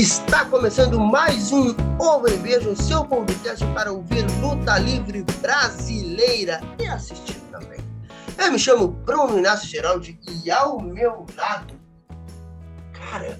[0.00, 1.74] Está começando mais um
[2.70, 7.78] o seu podcast para ouvir luta livre brasileira e assistir também.
[8.38, 11.74] Eu me chamo Bruno Inácio Geraldi e ao meu lado,
[12.94, 13.38] cara,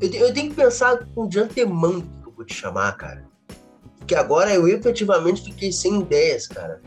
[0.00, 3.24] eu, eu tenho que pensar com de antemão que eu vou te chamar, cara.
[4.08, 6.82] Que agora eu efetivamente fiquei sem ideias, cara.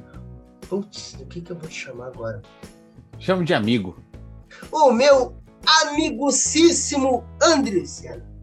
[0.68, 2.42] Putz, o que, que eu vou te chamar agora?
[3.18, 3.98] Chamo de amigo.
[4.70, 8.35] O meu amigocíssimo Andressiano.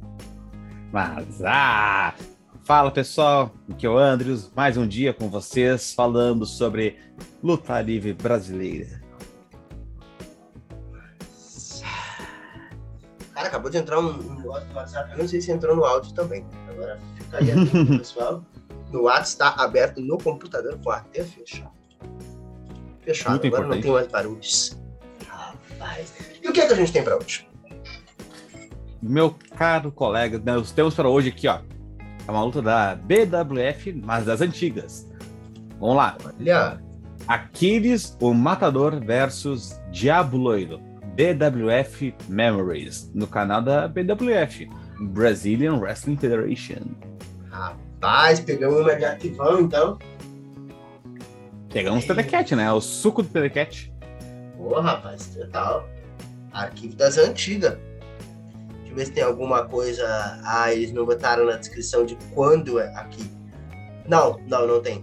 [0.93, 2.15] Mas, ah!
[2.65, 6.99] Fala pessoal, aqui é o Andrews, mais um dia com vocês falando sobre
[7.43, 9.03] luta livre brasileira.
[13.35, 15.13] Cara, acabou de entrar um, negócio do WhatsApp.
[15.13, 16.47] Eu não sei se entrou no áudio também.
[16.69, 18.45] Agora fica aí atento, pessoal.
[18.93, 21.73] No WhatsApp está aberto no computador com até fechado.
[23.01, 23.83] Fechado, Muito agora não importante.
[23.83, 24.79] tem mais barulhos.
[25.27, 26.15] Rapaz.
[26.43, 27.49] E o que, é que a gente tem pra hoje?
[29.03, 31.59] Meu caro colega, nós temos para hoje aqui, ó,
[32.27, 35.11] é uma luta da BWF, mas das antigas.
[35.81, 36.17] Vamos lá.
[36.25, 36.81] Olha,
[37.27, 40.81] Aquiles, o Matador versus Diabo Loiro.
[41.15, 44.67] BWF Memories, no canal da BWF,
[45.11, 46.95] Brazilian Wrestling Federation.
[47.51, 49.99] rapaz, pegamos uma de ativão, então.
[51.71, 52.73] Pegamos o Telecat, né?
[52.73, 53.93] O suco do Telecat.
[54.57, 55.87] Pô, rapaz, total.
[56.53, 57.79] Arquivo das antigas.
[58.93, 60.41] Deixa eu ver se tem alguma coisa.
[60.45, 63.31] Ah, eles não botaram na descrição de quando é aqui.
[64.07, 65.03] Não, não, não tem.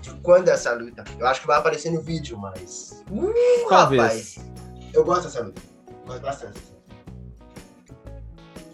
[0.00, 1.04] De quando é essa luta.
[1.18, 3.04] Eu acho que vai aparecer no vídeo, mas.
[3.10, 4.02] Uh, Talvez.
[4.02, 4.38] rapaz.
[4.94, 5.60] Eu gosto dessa luta.
[6.06, 6.60] Gosto bastante.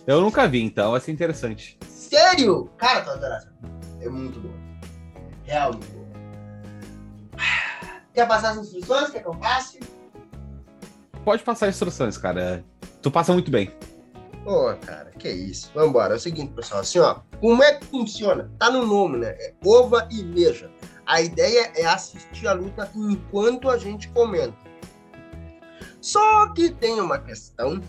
[0.07, 1.79] Eu nunca vi, então vai ser interessante.
[1.89, 2.71] Sério?
[2.77, 3.87] Cara, tô adorando essa luta.
[4.03, 4.55] É muito boa.
[5.43, 6.05] Real, muito boa.
[8.13, 9.11] Quer passar as instruções?
[9.11, 9.81] Quer que eu passe?
[11.25, 12.65] Pode passar instruções, cara.
[13.03, 13.73] Tu passa muito bem.
[14.45, 15.71] Pô, cara, que isso.
[15.75, 16.15] Vambora.
[16.15, 17.21] É o seguinte, pessoal, assim, ó.
[17.41, 18.51] Como é que funciona?
[18.59, 19.31] Tá no nome, né?
[19.31, 20.71] É ova e meja.
[21.07, 24.57] A ideia é assistir a luta enquanto a gente comenta.
[26.01, 27.81] Só que tem uma questão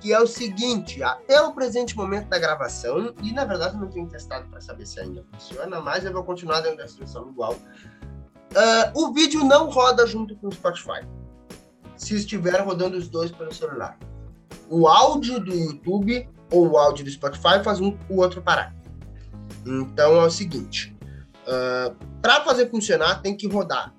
[0.00, 3.88] que é o seguinte, até o presente momento da gravação, e na verdade eu não
[3.88, 7.56] tenho testado para saber se ainda funciona, mas eu vou continuar dando a instrução igual.
[8.54, 11.04] Ah, o vídeo não roda junto com o Spotify.
[11.96, 13.98] Se estiver rodando os dois pelo celular
[14.68, 18.74] o áudio do YouTube ou o áudio do Spotify faz um o outro parar.
[19.66, 20.96] Então é o seguinte:
[22.22, 23.94] para fazer funcionar, tem que rodar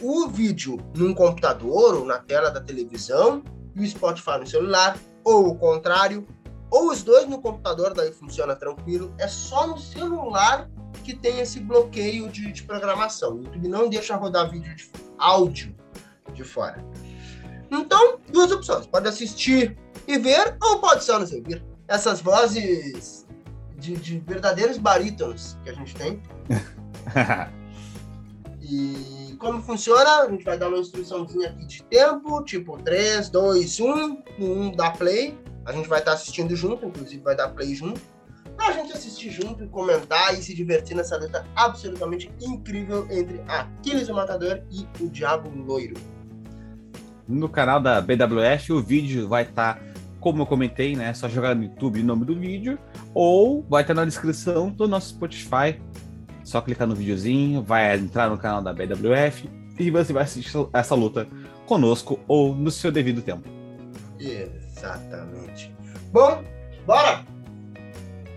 [0.00, 3.42] o vídeo num computador ou na tela da televisão
[3.74, 6.26] e o Spotify no celular, ou o contrário,
[6.70, 9.14] ou os dois no computador, daí funciona tranquilo.
[9.18, 10.68] É só no celular
[11.04, 13.36] que tem esse bloqueio de, de programação.
[13.36, 15.74] O YouTube não deixa rodar vídeo de áudio
[16.32, 16.84] de fora.
[17.70, 19.76] Então, duas opções: pode assistir
[20.06, 21.62] e ver, ou pode só nos ouvir.
[21.88, 23.26] Essas vozes
[23.76, 26.22] de, de verdadeiros barítonos que a gente tem.
[28.64, 30.22] E como funciona?
[30.22, 33.84] A gente vai dar uma instruçãozinha aqui de tempo, tipo 3, 2, 1,
[34.38, 35.36] no 1 dá play.
[35.66, 38.00] A gente vai estar assistindo junto, inclusive vai dar play junto.
[38.56, 44.14] Pra gente assistir junto, comentar e se divertir nessa luta absolutamente incrível entre Aquiles o
[44.14, 45.96] Matador e o Diabo Loiro.
[47.28, 49.82] no canal da BWF, o vídeo vai estar,
[50.22, 51.12] como eu comentei, né?
[51.12, 52.78] Só jogar no YouTube o nome do vídeo,
[53.12, 55.78] ou vai estar na descrição do nosso Spotify.
[56.44, 60.94] Só clicar no videozinho, vai entrar no canal da BWF e você vai assistir essa
[60.94, 61.26] luta
[61.66, 63.48] conosco ou no seu devido tempo.
[64.18, 65.74] Exatamente.
[66.12, 66.42] Bom,
[66.86, 67.24] bora?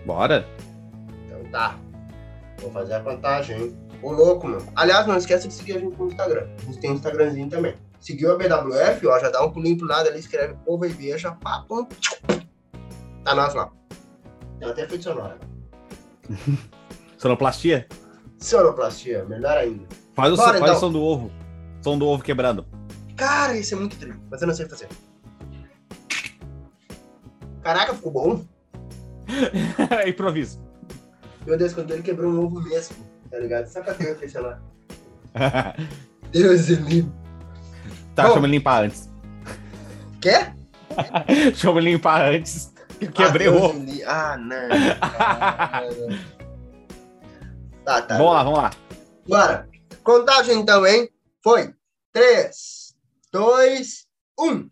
[0.04, 0.46] Bora?
[1.24, 1.78] Então tá.
[2.60, 3.76] Vou fazer a contagem, hein?
[4.02, 4.62] Ô louco, meu.
[4.74, 6.46] Aliás, não esqueça de seguir a gente no Instagram.
[6.58, 7.74] A gente tem um Instagramzinho também.
[8.00, 11.32] Seguiu a BWF, ó, já dá um pulinho pro lado ali, escreve Ova e Veja,
[11.32, 11.86] pá, pum.
[13.24, 13.70] Tá nós lá.
[14.58, 15.38] Tem até feito sonora.
[17.18, 17.88] Sonoplastia?
[18.38, 19.86] Sonoplastia, melhor ainda.
[20.14, 20.76] Faz o, Bora, som, faz então.
[20.76, 21.32] o som do ovo.
[21.82, 22.66] Som do ovo quebrando.
[23.16, 24.88] Cara, isso é muito triste, mas eu não sei fazer.
[27.62, 28.44] Caraca, ficou bom.
[30.06, 30.60] Improviso.
[31.46, 32.96] Meu Deus, quando ele quebrou um ovo mesmo,
[33.30, 33.66] tá ligado?
[33.66, 34.60] Só pra ter lá.
[36.30, 37.25] Deus é livre.
[38.16, 38.28] Tá, Bom.
[38.28, 39.08] deixa eu me limpar antes.
[40.20, 40.56] Quer?
[41.26, 42.72] Deixa eu me limpar antes.
[42.98, 44.04] Eu quebrei ah, o me livre.
[44.04, 44.68] Ah, não.
[47.84, 48.16] tá, tá.
[48.16, 48.70] Vamos lá, vamos lá.
[49.28, 49.68] Bora.
[50.02, 51.10] Contagem então, hein?
[51.42, 51.74] Foi.
[52.12, 52.96] 3,
[53.30, 54.06] 2,
[54.40, 54.70] 1.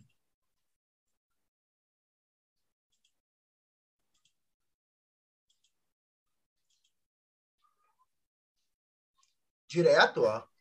[9.67, 10.54] Direto, ó.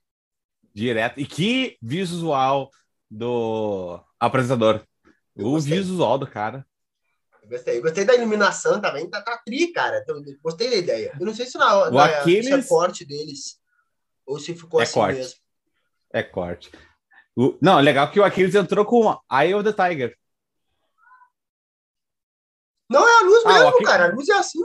[0.75, 1.21] Direto.
[1.21, 2.71] E que visual
[3.11, 4.85] do apresentador.
[5.37, 5.79] Eu o gostei.
[5.79, 6.67] visual do cara.
[7.49, 9.99] Gostei, gostei da iluminação também, tá, tá tri, cara.
[9.99, 11.17] Então, gostei da ideia.
[11.21, 13.61] Eu não sei se na, O na Aquiles- se é corte deles
[14.27, 15.17] ou se ficou É assim corte.
[15.19, 15.35] mesmo.
[16.13, 16.71] É corte.
[17.37, 20.17] O- Não, legal que o Aquiles entrou com Eye of the Tiger.
[22.89, 24.05] Não é a luz Ah, mesmo, Aquiles- cara.
[24.11, 24.61] A luz é assim.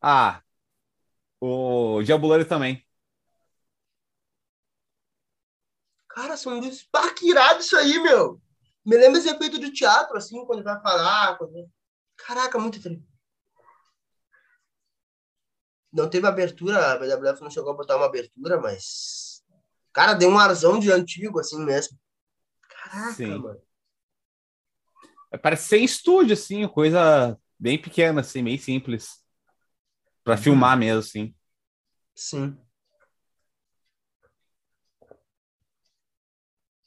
[0.00, 0.40] Ah,
[1.40, 2.83] o Diabuloiro também.
[6.14, 6.60] Cara, são
[7.22, 8.40] irado isso aí, meu.
[8.86, 11.36] Me lembra esse efeito do teatro, assim, quando vai falar.
[11.36, 11.68] Quando...
[12.16, 13.04] Caraca, muito tri.
[15.92, 19.42] Não teve abertura, a BWF não chegou a botar uma abertura, mas.
[19.92, 21.98] Cara, deu um arzão de antigo, assim mesmo.
[22.68, 23.38] Caraca, Sim.
[23.38, 23.60] mano.
[25.42, 29.20] Parece ser estúdio, assim, coisa bem pequena, assim, meio simples.
[30.22, 31.34] Pra filmar mesmo, assim.
[32.14, 32.56] Sim.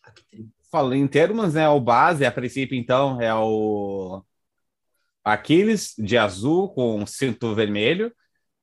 [0.07, 0.26] Ah, que tri.
[0.72, 1.68] Falando em termos, né?
[1.69, 4.24] O base, a princípio, então, é o
[5.24, 8.13] Aquiles de azul com cinto vermelho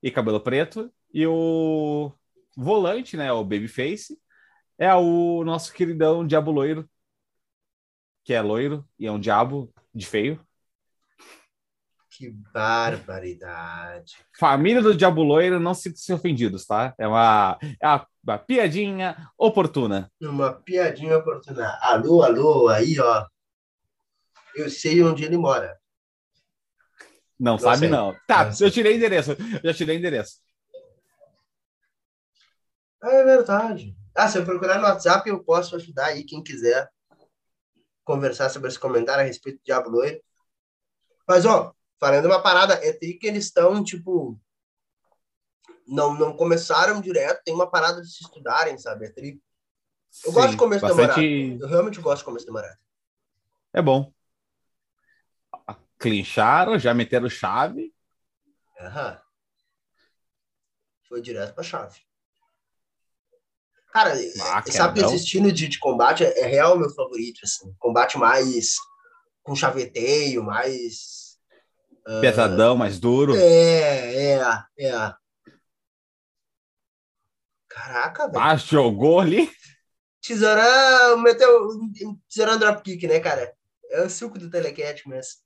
[0.03, 0.93] e cabelo preto.
[1.12, 2.12] E o
[2.56, 3.32] volante, né?
[3.32, 4.19] O Babyface,
[4.79, 6.88] é o nosso queridão Diabo Loiro,
[8.25, 10.44] que é loiro e é um diabo de feio.
[12.16, 14.14] Que barbaridade.
[14.38, 16.94] Família do Diabo Loiro, não se se ofendidos, tá?
[16.96, 20.08] É uma, é uma, uma piadinha oportuna.
[20.22, 21.76] Uma piadinha oportuna.
[21.82, 23.26] Alô, alô, aí, ó.
[24.55, 25.76] Eu sei onde ele mora.
[27.37, 27.88] Não, Não sabe, sei.
[27.88, 28.14] não.
[28.28, 29.32] Tá, Não eu tirei endereço.
[29.32, 30.38] Eu já tirei endereço.
[33.02, 33.96] Ah, é verdade.
[34.14, 36.88] Ah, se eu procurar no WhatsApp, eu posso ajudar aí quem quiser
[38.05, 40.22] conversar sobre esse comentário a respeito do Diabo Loiro.
[41.26, 41.75] Mas, ó,
[42.05, 44.39] falando uma parada, é tri que eles estão, tipo,
[45.87, 49.06] não, não começaram direto, tem uma parada de se estudarem, sabe?
[49.06, 49.43] É tri.
[50.23, 51.56] Eu gosto de começo bastante...
[51.59, 52.79] Eu realmente gosto de começo demorado.
[53.73, 54.12] É bom.
[55.99, 57.95] Clincharam, já meteram chave.
[58.79, 59.19] Aham.
[61.09, 62.01] Foi direto pra chave.
[63.91, 65.06] Cara, Ah, sabe queridão.
[65.15, 67.75] esse estilo de, de combate é, é real meu favorito, assim.
[67.79, 68.75] Combate mais
[69.43, 71.33] com chaveteio, mais.
[72.21, 73.35] Pesadão, mais duro.
[73.37, 74.41] É, é,
[74.79, 75.15] é.
[77.69, 78.45] Caraca, velho.
[78.45, 79.51] Ah, jogou ali.
[80.21, 81.69] Tesourão, meteu.
[82.29, 83.53] Tesourão dropkick, né, cara?
[83.91, 85.45] É o suco do telecat mesmo.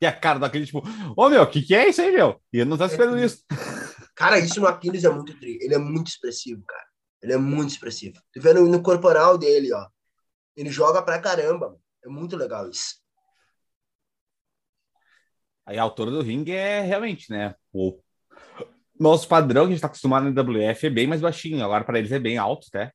[0.00, 0.82] E a cara daquele, tipo,
[1.16, 2.40] ô meu, o que, que é isso aí, meu?
[2.52, 3.44] E eu não tava esperando isso.
[4.14, 5.58] Cara, isso no Aquiles é muito tri.
[5.60, 6.86] Ele é muito expressivo, cara.
[7.22, 8.18] Ele é muito expressivo.
[8.32, 9.86] Tu vê no, no corporal dele, ó.
[10.56, 11.68] Ele joga pra caramba.
[11.68, 11.80] mano.
[12.06, 13.00] É muito legal isso.
[15.66, 17.56] Aí a altura do ringue é realmente, né?
[17.72, 18.00] O
[18.98, 21.64] nosso padrão que a gente tá acostumado no WF é bem mais baixinho.
[21.64, 22.92] Agora para eles é bem alto, até.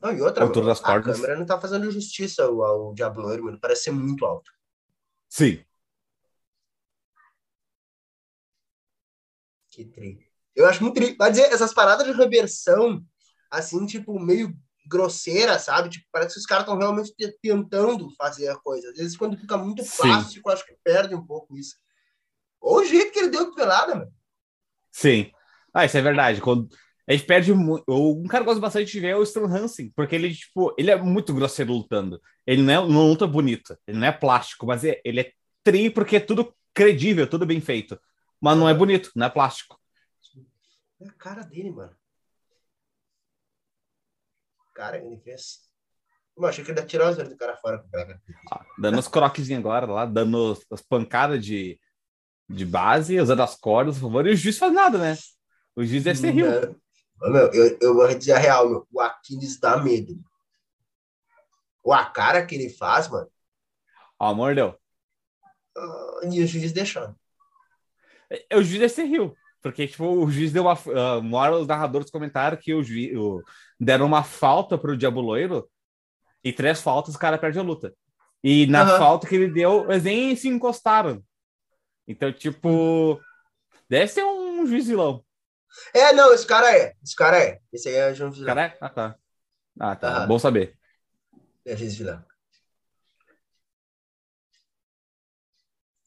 [0.00, 1.16] Não, e outra, A altura das a cordas.
[1.16, 3.58] câmera não tá fazendo justiça ao, ao Diablo mano.
[3.60, 4.50] Parece ser muito alto.
[5.28, 5.62] Sim.
[9.70, 10.24] Que tri.
[10.54, 11.16] Eu acho muito tri.
[11.16, 13.04] Vai dizer, essas paradas de reversão,
[13.50, 14.56] assim, tipo, meio
[14.86, 15.88] grosseira, sabe?
[15.90, 18.90] Tipo, parece que os caras estão realmente te- tentando fazer a coisa.
[18.90, 21.76] Às vezes, quando fica muito plástico, eu acho que perde um pouco isso.
[22.60, 24.12] Ou o jeito que ele deu de pelada, mano.
[24.90, 25.30] Sim.
[25.74, 26.40] Ah, isso é verdade.
[26.40, 26.68] Quando
[27.08, 27.84] a gente perde muito.
[27.88, 30.74] Um cara que eu gosto bastante de ver é o Stan Hansen, porque ele, tipo,
[30.78, 32.20] ele é muito grosseiro lutando.
[32.46, 35.32] Ele não, é, não luta bonito, ele não é plástico, mas é- ele é
[35.64, 38.00] tri porque é tudo credível, tudo bem feito.
[38.40, 39.78] Mas não é bonito, não é plástico.
[41.00, 41.94] É a cara dele, mano.
[44.74, 45.70] Cara, ele fez.
[46.36, 48.20] Eu achei que ele ia tirar os olhos do cara fora cara.
[48.50, 51.78] Ah, dando os croquezinhos agora lá, dando as pancadas de,
[52.48, 55.16] de base, usando as cordas, por favor, e o juiz faz nada, né?
[55.76, 56.46] O juiz deve ser rio.
[57.20, 58.86] Meu, eu, eu vou dizer a real, meu.
[58.90, 60.18] O Aquiles dá medo.
[61.84, 63.30] O a cara que ele faz, mano.
[64.18, 64.76] Ó, mordeu.
[65.76, 67.14] ah, E o juiz deixando.
[68.54, 69.36] O juiz deve ser rio.
[69.62, 70.74] Porque, tipo, o juiz deu uma.
[70.74, 73.42] Uh, uma hora os narradores comentaram que o juiz o-
[73.78, 75.68] deram uma falta pro Diabo Loiro
[76.42, 77.94] e três faltas o cara perde a luta.
[78.42, 78.98] E na Aham.
[78.98, 81.22] falta que ele deu, eles nem se encostaram.
[82.08, 83.20] Então, tipo,
[83.88, 85.24] deve ser um juiz vilão.
[85.94, 86.94] É, não, esse cara é.
[87.02, 87.60] Esse cara é.
[87.72, 88.46] Esse aí é João Vilão.
[88.46, 88.76] Cara, é?
[88.80, 89.16] Ah, tá.
[89.78, 90.08] Ah, tá.
[90.08, 90.26] Aham.
[90.26, 90.76] Bom saber.
[91.64, 92.22] É juiz vilão.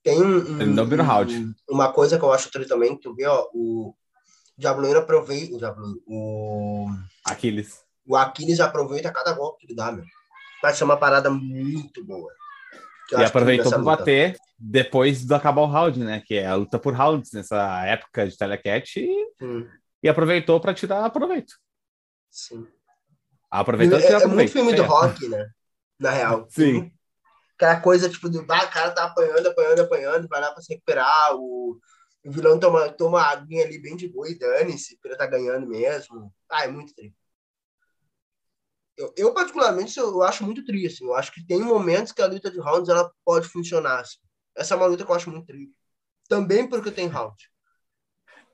[0.05, 1.51] Tem um, Ele não vira round.
[1.67, 3.91] uma coisa que eu acho tri também, que tu vê, ó, o
[4.55, 6.87] Diabloeiro aproveita, o, Diablo, o,
[7.25, 7.83] Aquiles.
[8.07, 10.05] o Aquiles aproveita cada golpe que ele dá, meu.
[10.61, 12.31] Vai ser uma parada muito boa.
[13.13, 16.21] E aproveitou para luta- bater depois do acabar o round, né?
[16.23, 18.99] Que é a luta por rounds nessa época de telecat.
[18.99, 19.07] E,
[19.39, 19.67] Sim,
[20.03, 21.55] e aproveitou para tirar proveito.
[22.29, 22.65] sim.
[23.49, 25.49] Aproveitou É, e tirar é muito filme Isso do rock, né?
[25.99, 26.45] na real.
[26.49, 26.91] Sim.
[27.55, 30.73] Aquela coisa, tipo, do ah, o cara tá apanhando, apanhando, apanhando, vai lá pra se
[30.73, 31.79] recuperar, o,
[32.25, 35.67] o vilão toma, toma a aguinha ali bem de boa e dane-se, ele tá ganhando
[35.67, 36.33] mesmo.
[36.49, 37.15] Ah, é muito triste.
[38.97, 40.95] Eu, eu, particularmente, eu, acho muito triste.
[40.95, 41.05] Assim.
[41.05, 43.99] Eu acho que tem momentos que a luta de rounds ela pode funcionar.
[43.99, 44.17] Assim.
[44.55, 45.73] Essa é uma luta que eu acho muito triste.
[46.27, 47.35] Também porque tem round.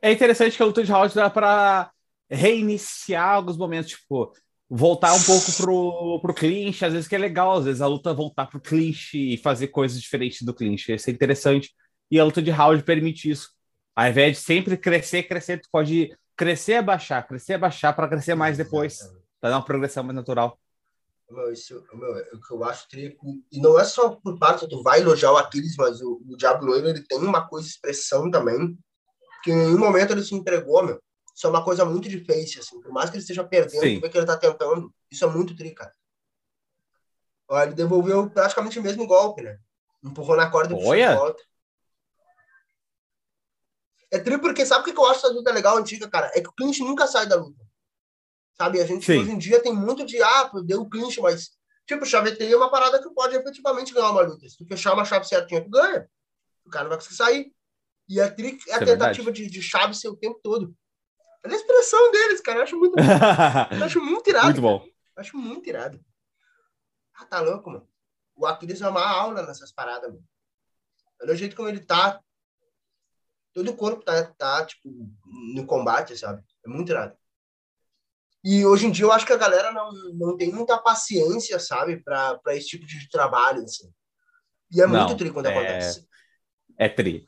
[0.01, 1.91] É interessante que a luta de round dá para
[2.29, 4.34] reiniciar alguns momentos, tipo,
[4.74, 8.13] voltar um pouco pro, pro clinch, às vezes que é legal, às vezes a luta
[8.13, 10.94] voltar pro clinch e fazer coisas diferentes do clinch.
[10.94, 11.75] Isso é interessante.
[12.10, 13.50] E a luta de round permite isso.
[13.94, 18.58] Ao invés de sempre crescer, crescer, tu pode crescer abaixar, crescer abaixar para crescer mais
[18.58, 19.00] depois.
[19.42, 20.58] Para dar uma progressão mais natural.
[21.30, 23.42] Meu, isso, meu, é o que eu acho trico.
[23.51, 26.68] E não é só por parte do vai elogiar o Aquiles, mas o, o Diablo
[26.68, 28.78] Loiro, ele tem uma coisa expressão também,
[29.44, 31.01] que em nenhum momento ele se entregou, meu.
[31.35, 32.79] Isso é uma coisa muito difícil, assim.
[32.81, 34.01] Por mais que ele esteja perdendo, Sim.
[34.01, 35.93] que ele tá tentando, isso é muito tri, cara.
[37.50, 39.59] Ó, ele devolveu praticamente o mesmo golpe, né?
[40.03, 41.15] Empurrou na corda e Olha.
[41.15, 41.43] volta.
[44.09, 46.31] É tri porque sabe o que eu acho essa luta legal antiga, cara?
[46.33, 47.61] É que o clinch nunca sai da luta.
[48.57, 48.81] Sabe?
[48.81, 49.19] A gente Sim.
[49.19, 51.51] hoje em dia tem muito de, ah, deu o clinch, mas,
[51.88, 54.47] tipo, chaveteio é uma parada que pode efetivamente ganhar uma luta.
[54.50, 56.09] Se tu fechar uma chave certinha, tu ganha.
[56.65, 57.53] O cara não vai conseguir sair.
[58.07, 60.75] E a, tri, é a é tentativa de, de chave ser o tempo todo.
[61.43, 62.60] Olha a expressão deles, cara.
[62.60, 64.45] Eu acho muito, eu acho muito irado.
[64.45, 64.86] Muito bom.
[65.15, 66.00] Acho muito irado.
[67.15, 67.88] Ah, tá louco, mano.
[68.36, 70.24] O Aquiles é uma aula nessas paradas, mano.
[71.21, 72.19] Olha o jeito como ele tá.
[73.53, 74.89] Todo o corpo tá, tá, tipo,
[75.53, 76.43] no combate, sabe?
[76.65, 77.15] É muito irado.
[78.43, 82.01] E hoje em dia eu acho que a galera não, não tem muita paciência, sabe,
[82.01, 83.91] para esse tipo de trabalho, assim.
[84.71, 85.51] E é não, muito tri quando é...
[85.51, 86.07] acontece.
[86.77, 87.25] É tri.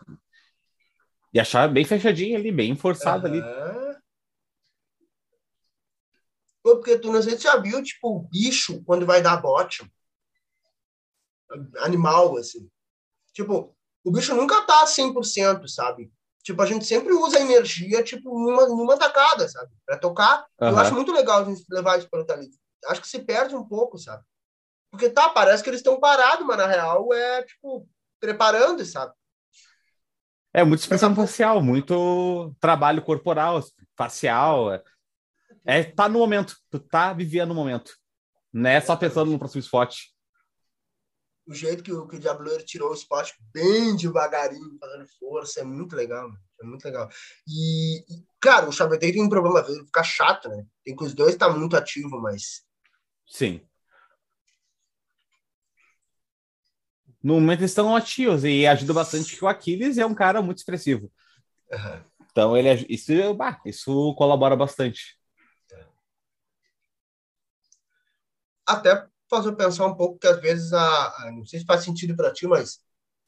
[1.33, 3.33] E achar bem fechadinho ali, bem forçado uhum.
[3.33, 3.82] ali.
[6.75, 9.89] Porque tu não sei se já viu, tipo, o bicho quando vai dar bote.
[11.79, 12.69] Animal, assim.
[13.33, 16.11] Tipo, o bicho nunca tá 100%, sabe?
[16.43, 19.71] Tipo, a gente sempre usa a energia, tipo, numa, numa tacada, sabe?
[19.85, 20.45] Pra tocar.
[20.59, 20.69] Uhum.
[20.69, 22.57] Eu acho muito legal a gente levar isso para o talento.
[22.87, 24.23] Acho que se perde um pouco, sabe?
[24.91, 27.87] Porque tá, parece que eles estão parados, mas na real é, tipo,
[28.19, 29.13] preparando, sabe?
[30.53, 33.59] É, muita expressão facial, muito trabalho corporal,
[33.97, 34.83] facial.
[35.65, 37.95] É, tá no momento, tu tá vivendo o momento.
[38.51, 39.95] Não é só pensando no próximo spot.
[41.45, 45.63] O jeito que o, que o Diablo tirou o spot bem devagarinho, fazendo força, é
[45.63, 46.39] muito legal, mano.
[46.61, 47.09] É muito legal.
[47.47, 50.65] E, e claro, o Chavetei tem um problema, vezes fica chato, né?
[50.83, 52.63] Tem que os dois tá muito ativo, mas.
[53.27, 53.61] Sim.
[57.21, 60.57] No momento eles estão ativos e ajuda bastante que o Aquiles é um cara muito
[60.57, 61.11] expressivo.
[61.71, 62.03] Uhum.
[62.31, 65.17] Então ele isso, bah, isso colabora bastante.
[68.65, 72.31] Até fazer pensar um pouco que às vezes a, não sei se faz sentido para
[72.31, 72.79] ti, mas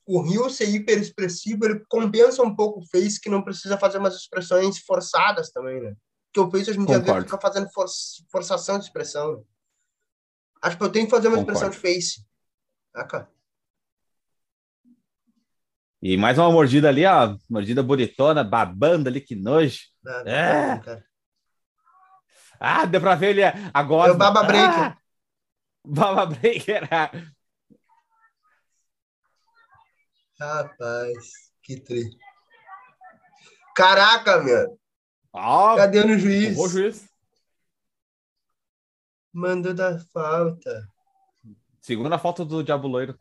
[0.06, 3.98] o Rio ser hiper expressivo, ele compensa um pouco o Face que não precisa fazer
[3.98, 5.96] umas expressões forçadas também, né?
[6.32, 7.88] Porque o Face hoje em dia fica fazendo for,
[8.32, 9.44] forçação de expressão.
[10.62, 11.58] Acho que eu tenho que fazer uma Concordo.
[11.58, 12.26] expressão de Face.
[12.96, 13.30] Saca?
[16.02, 17.36] E mais uma mordida ali, ó.
[17.50, 19.80] Mordida bonitona, babando ali, que nojo.
[20.06, 21.04] Ah, é.
[22.60, 23.42] Ah, deu pra ver ele
[23.74, 24.12] agora.
[24.12, 24.84] É o Baba Breaker.
[24.84, 24.98] Ah!
[25.86, 26.88] Baba Breaker.
[30.40, 32.10] Rapaz, que tri.
[33.76, 34.80] Caraca, meu.
[35.34, 36.72] Ah, Cadê o juiz?
[36.72, 37.10] Juiz.
[39.34, 40.90] Mandou dar falta.
[41.82, 43.18] Segunda falta do Diabo Loiro.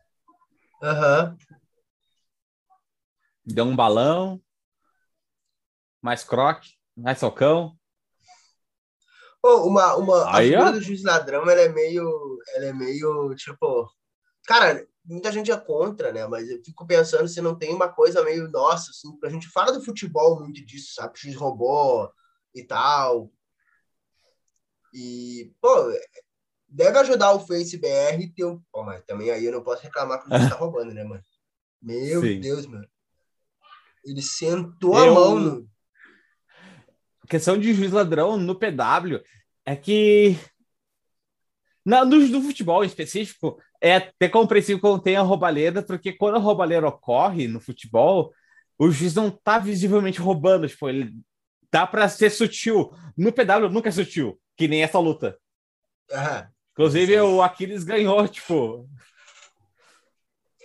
[0.81, 1.31] Aham.
[1.31, 1.57] Uhum.
[3.45, 4.41] Deu um balão.
[6.01, 6.77] Mais croque.
[6.95, 7.77] Mais socão.
[9.45, 10.71] Pô, uma, uma, Aí, a figura ó.
[10.71, 13.87] do juiz ladrão, ela é meio, ela é meio, tipo...
[14.47, 16.25] Cara, muita gente é contra, né?
[16.25, 19.71] Mas eu fico pensando se não tem uma coisa meio nossa, assim, a gente fala
[19.71, 21.19] do futebol muito disso, sabe?
[21.19, 22.11] X robô
[22.55, 23.31] e tal.
[24.91, 25.93] E, pô,
[26.67, 28.59] deve ajudar o Face BR ter um.
[28.71, 31.23] Pô, mas também aí eu não posso reclamar que o juiz tá roubando, né, mano?
[31.79, 32.39] Meu Sim.
[32.39, 32.89] Deus, mano.
[34.03, 35.11] Ele sentou eu...
[35.11, 35.69] a mão no
[37.25, 39.21] questão de juiz ladrão no PW
[39.65, 40.37] é que
[41.85, 46.35] na, no, no, futebol em específico é até compreensível quando tem a roubalheira, porque quando
[46.35, 48.33] a roubalheira ocorre no futebol,
[48.77, 51.13] o juiz não tá visivelmente roubando, tipo, ele
[51.71, 52.91] dá para ser sutil.
[53.15, 55.37] No PW nunca é sutil, que nem essa luta.
[56.11, 56.47] Uhum.
[56.71, 58.89] Inclusive, o Aquiles ganhou, tipo.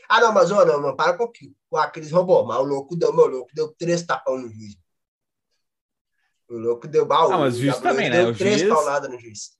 [0.08, 1.54] Ah, não, mas, oh, não, não, para um pouquinho.
[1.70, 4.76] O Aquiles roubou, mas o louco deu, meu louco, deu três tapão no juiz.
[6.50, 7.32] O louco deu baú.
[7.32, 8.22] Ah, mas o juiz também, né?
[8.22, 8.74] Deu o três juiz...
[8.74, 9.50] pauladas no juiz.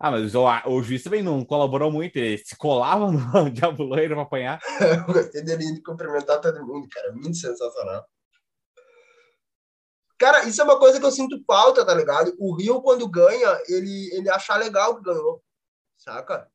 [0.00, 4.14] Ah, mas o, o juiz também não colaborou muito, ele se colava no Diabo Loiro
[4.14, 4.58] pra apanhar.
[4.80, 7.12] Eu gostei dele indo cumprimentar todo mundo, cara.
[7.12, 8.04] Muito sensacional.
[10.18, 12.34] Cara, isso é uma coisa que eu sinto falta, tá ligado?
[12.38, 15.42] O Rio, quando ganha, ele, ele achar legal que ganhou,
[15.98, 16.48] saca?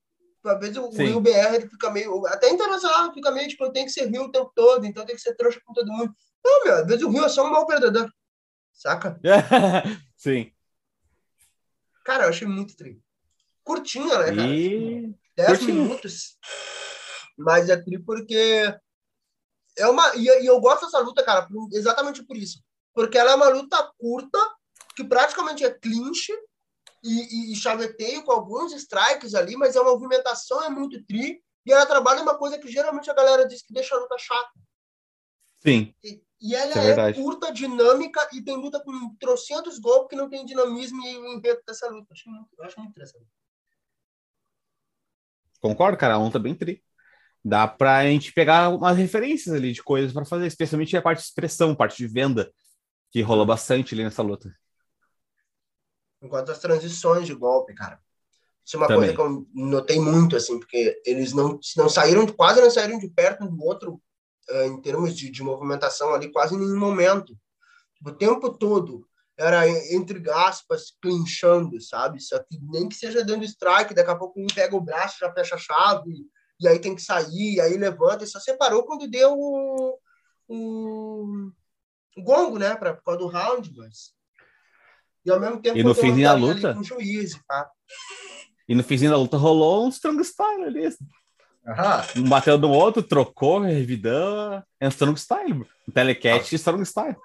[0.44, 1.04] Às vezes o, Sim.
[1.04, 2.26] Rio BR ele fica meio.
[2.26, 5.22] Até internacional fica meio tipo, tem que ser Rio o tempo todo, então tem que
[5.22, 6.12] ser trouxa com todo mundo.
[6.44, 8.12] Não, meu, às vezes o Rio é só um mau perdedor,
[8.74, 9.20] saca?
[10.18, 10.52] Sim.
[12.04, 13.02] Cara, eu achei muito tri.
[13.64, 14.48] Curtinho, né, cara?
[14.48, 15.84] E 10 curtinho.
[15.84, 16.38] minutos.
[17.38, 18.76] Mas é tri porque.
[19.78, 22.62] É uma, e, eu gosto dessa luta, cara, exatamente por isso.
[22.94, 24.38] Porque ela é uma luta curta,
[24.96, 26.30] que praticamente é clinch
[27.02, 31.42] e, e, chaveteio com alguns strikes ali, mas a movimentação é muito tri.
[31.66, 34.52] E ela trabalha uma coisa que geralmente a galera diz que deixa a luta chata.
[35.64, 35.94] sim.
[36.04, 40.28] E, e ela é é, curta, dinâmica e tem luta com trocentos golpes que não
[40.28, 42.08] tem dinamismo e o enredo dessa luta.
[42.10, 43.28] Eu acho muito, eu acho muito interessante.
[45.60, 46.84] Concordo, cara, a luta é bem tri.
[47.46, 51.26] Dá pra gente pegar umas referências ali de coisas pra fazer, especialmente a parte de
[51.26, 52.52] expressão, parte de venda,
[53.12, 54.52] que rolou bastante ali nessa luta.
[56.24, 58.00] Enquanto as transições de golpe, cara.
[58.66, 59.14] Isso é uma Também.
[59.16, 63.10] coisa que eu notei muito, assim, porque eles não, não saíram, quase não saíram de
[63.10, 64.02] perto um do outro
[64.50, 67.38] em termos de, de movimentação ali, quase em nenhum momento.
[68.06, 69.08] O tempo todo
[69.38, 72.20] era en- entre aspas, clinchando, sabe?
[72.62, 75.58] Nem que seja dando strike, daqui a pouco um pega o braço, já fecha a
[75.58, 76.12] chave,
[76.60, 79.98] e aí tem que sair, aí levanta, e só separou quando deu o,
[80.48, 81.52] o,
[82.18, 82.76] o gongo, né?
[82.76, 84.14] Pra, por causa do round, mas.
[85.26, 85.78] E ao mesmo tempo.
[85.78, 86.74] E no finzinho da luta?
[86.74, 87.70] Com o juiz, tá?
[88.68, 90.90] E no finzinho da luta rolou um strong style ali.
[92.18, 94.64] Um bateu no outro, trocou, revidão.
[94.80, 95.66] É um strong style.
[95.88, 97.16] Um telecat strong style.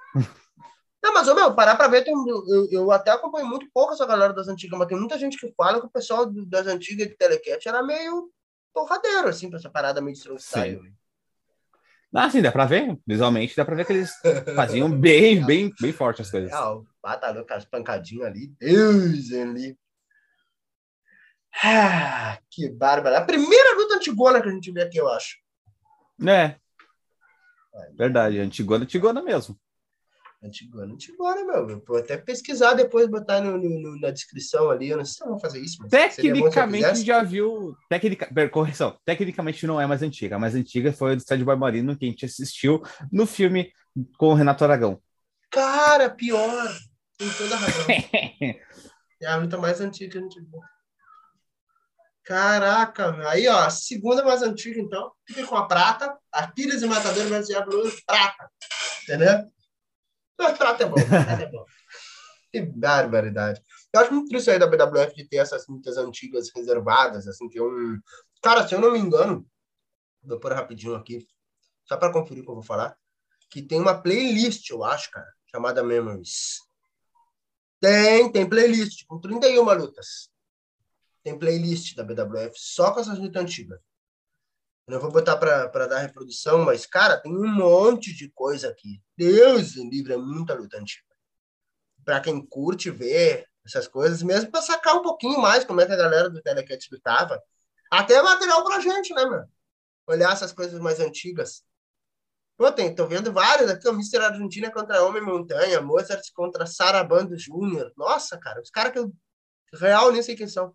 [1.03, 4.05] Não, mas, ô, meu, parar pra ver, tem, eu, eu até acompanho muito pouco essa
[4.07, 7.07] galera das antigas, mas tem muita gente que fala que o pessoal do- das antigas
[7.07, 8.29] de Telecat era meio
[8.75, 10.83] porradeiro, assim, pra essa parada meio de strong style.
[10.83, 10.91] né?
[12.15, 12.99] Ah, sim, dá pra ver.
[13.07, 14.11] Visualmente dá pra ver que eles
[14.55, 16.51] faziam bem, bem, bem forte as coisas.
[16.51, 18.49] Real, batalhou com as pancadinhas ali.
[18.59, 19.77] Deus ali.
[21.63, 23.19] Ah, que bárbara.
[23.19, 25.37] A primeira luta antigona que a gente vê aqui, eu acho.
[26.27, 26.57] É,
[27.97, 28.39] verdade.
[28.39, 29.59] Antigona, antigona mesmo.
[30.43, 31.71] Antigona, antigona, meu.
[31.71, 34.91] Eu vou até pesquisar depois, botar no, no- na descrição ali.
[34.91, 37.75] Eu não sei se eu vou fazer isso, Tecnicamente já viu.
[37.89, 38.99] Tecnica, correção.
[39.05, 40.37] Tecnicamente não é mais antiga.
[40.37, 43.73] A mais antiga foi a do Estádio Barbarino que a gente assistiu no filme
[44.19, 45.01] com o Renato Aragão.
[45.51, 46.69] Cara, pior.
[47.17, 47.87] Tem toda a razão.
[49.19, 50.61] É a luta mais antiga que a gente viu.
[52.27, 57.47] Caraca, aí ó, segunda mais antiga, então, fica com a prata, Aquiles e Matador versus
[57.47, 58.51] Diablo prata.
[59.05, 59.45] Entendeu?
[60.37, 61.65] Mas prata é bom, prata é bom.
[62.51, 63.61] Que barbaridade.
[63.93, 67.59] Eu acho muito triste aí da BWF de ter essas lutas antigas reservadas, assim, que
[67.59, 68.01] é um.
[68.43, 69.47] Cara, se eu não me engano,
[70.23, 71.27] vou pôr rapidinho aqui,
[71.85, 72.97] só para conferir o que eu vou falar,
[73.51, 76.59] que tem uma playlist, eu acho, cara, chamada Memories.
[77.81, 80.29] Tem, tem playlist, com 31 lutas.
[81.27, 83.81] Tem playlist da BWF só com essas lutas antigas.
[84.87, 89.03] Eu não vou botar para dar reprodução, mas, cara, tem um monte de coisa aqui.
[89.17, 91.03] Deus livre, é muita luta antiga.
[92.05, 95.91] Para quem curte ver essas coisas, mesmo para sacar um pouquinho mais como é que
[95.91, 97.43] a galera do Telecat lutava.
[97.91, 99.47] Até material pra gente, né, meu?
[100.07, 101.65] Olhar essas coisas mais antigas.
[102.57, 104.19] Pô, tem, tô vendo vários aqui, o Mr.
[104.19, 107.93] Argentina contra Homem Montanha, Mozart contra Sarabando Júnior.
[107.97, 109.13] Nossa, cara, os caras que eu
[109.75, 110.73] real nem sei quem são.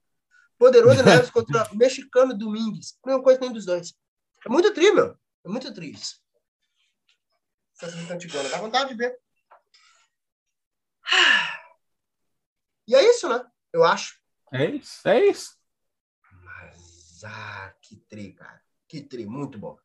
[0.62, 2.96] Poderoso Neves contra o mexicano Domingues.
[3.04, 3.96] Não conheço nem dos dois.
[4.46, 5.18] É muito tri, meu.
[5.44, 6.22] É muito tri isso.
[8.12, 8.52] Antigonas.
[8.52, 9.18] Dá vontade de ver.
[12.88, 13.42] E é isso, né?
[13.72, 14.20] Eu acho.
[14.52, 15.56] É isso, é isso.
[16.44, 18.62] Mas, ah, que tri, cara.
[18.88, 19.78] Que tri, muito bom.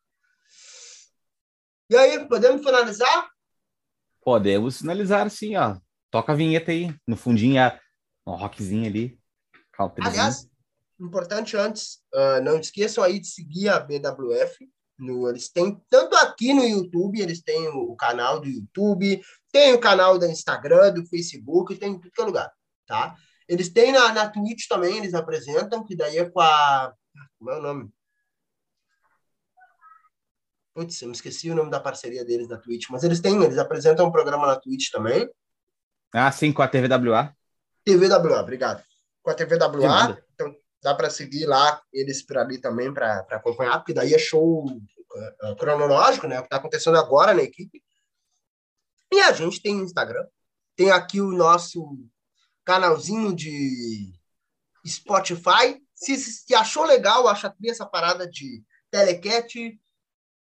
[1.89, 3.31] E aí, podemos finalizar?
[4.23, 5.79] Podemos sinalizar assim, ó.
[6.11, 6.93] Toca a vinheta aí.
[7.07, 7.79] No fundinho, a-
[8.27, 9.21] um rockzinho ali.
[9.77, 10.11] Countryzinho.
[10.12, 10.49] Aliás,
[11.00, 14.68] importante antes, ah, não esqueçam aí de seguir a BWF.
[14.98, 19.74] No, eles têm, tanto aqui no YouTube, eles têm o, o canal do YouTube, tem
[19.74, 22.50] o canal do Instagram, do Facebook, tem em tudo que é lugar,
[22.87, 23.14] tá?
[23.46, 26.94] Eles têm na, na Twitch também, eles apresentam, que daí é com a...
[27.38, 27.90] Como é o nome?
[30.74, 33.59] Putz, eu me esqueci o nome da parceria deles da Twitch, mas eles têm, eles
[33.59, 35.28] apresentam um programa na Twitch também.
[36.12, 37.35] Ah, sim, com a TVWA.
[37.85, 38.82] TVWA, obrigado.
[39.22, 40.26] Com a TVWA, nada.
[40.83, 45.51] Dá para seguir lá eles por ali também para acompanhar, porque daí é show uh,
[45.51, 46.39] uh, cronológico, né?
[46.39, 47.83] O que está acontecendo agora na equipe.
[49.12, 50.27] E a gente tem Instagram,
[50.75, 51.99] tem aqui o nosso
[52.65, 54.12] canalzinho de
[54.87, 55.81] Spotify.
[55.95, 59.55] Se, se achou legal, acha essa parada de telecat,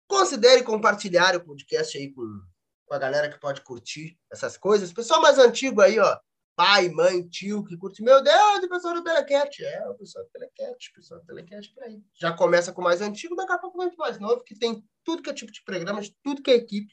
[0.08, 2.42] considere compartilhar o podcast aí com,
[2.86, 4.92] com a galera que pode curtir essas coisas.
[4.92, 6.20] Pessoal mais antigo aí, ó.
[6.58, 8.02] Pai, mãe, tio que curte.
[8.02, 9.64] Meu Deus, o pessoal do Telecat.
[9.64, 12.02] É, o pessoal do Telecat, o pessoal do Telecat por aí.
[12.20, 14.84] Já começa com o mais antigo, daqui a pouco vai pro mais novo, que tem
[15.04, 16.92] tudo que é tipo de programa, tudo que é equipe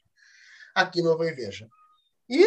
[0.75, 1.67] aqui no Vai Veja.
[2.29, 2.47] E,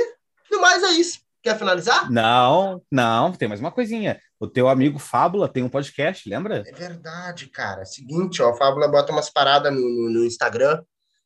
[0.51, 1.19] no mais, é isso.
[1.41, 2.07] Quer finalizar?
[2.11, 4.21] Não, não, tem mais uma coisinha.
[4.39, 6.61] O teu amigo Fábula tem um podcast, lembra?
[6.67, 7.83] É verdade, cara.
[7.83, 10.83] Seguinte, ó, Fábula bota umas paradas no, no, no Instagram,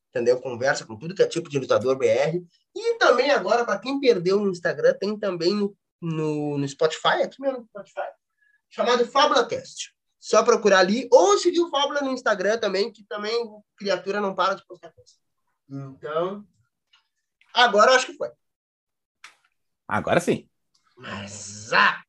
[0.08, 0.40] entendeu?
[0.40, 2.42] Conversa com tudo que é tipo de lutador BR.
[2.74, 7.40] E também agora, para quem perdeu no Instagram, tem também no, no, no Spotify, aqui
[7.40, 8.08] mesmo no Spotify,
[8.68, 9.94] chamado Fábula Cast.
[10.18, 14.54] Só procurar ali, ou seguir o Fábula no Instagram também, que também criatura não para
[14.54, 15.12] de postar coisa.
[15.68, 16.46] Então,
[17.54, 18.30] agora eu acho que foi.
[19.88, 20.48] Agora sim.
[20.96, 22.02] Mas, ah!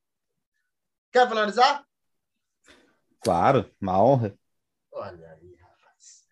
[1.12, 1.84] Quer finalizar?
[3.19, 4.36] Claro, uma honra.
[4.91, 6.23] Olha aí, rapaz.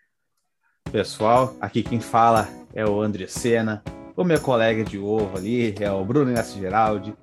[0.91, 3.84] Pessoal, aqui quem fala é o André Sena.
[4.15, 7.15] O meu colega de ovo ali é o Bruno Inácio Geraldi.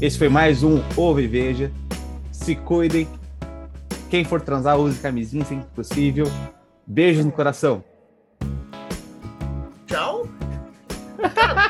[0.00, 1.72] Esse foi mais um Ovo e Veja.
[2.30, 3.08] Se cuidem.
[4.10, 6.26] Quem for transar, use camisinha sempre possível.
[6.86, 7.82] Beijo no coração.
[9.86, 10.28] Tchau.